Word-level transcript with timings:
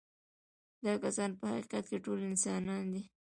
دا 0.85 0.93
کسان 1.03 1.29
په 1.39 1.43
حقیقت 1.51 1.83
کې 1.89 1.97
ټول 2.05 2.19
انسانان 2.31 2.83
دي. 2.93 3.03